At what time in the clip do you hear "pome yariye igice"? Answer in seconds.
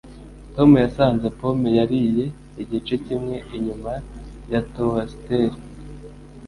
1.39-2.93